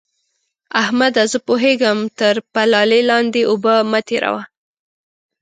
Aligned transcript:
احمده! 0.81 1.23
زه 1.31 1.37
پوهېږم؛ 1.47 1.97
تر 2.19 2.35
پلالې 2.53 3.01
لاندې 3.09 3.41
اوبه 3.49 3.73
مه 3.91 3.99
تېروه. 4.07 4.41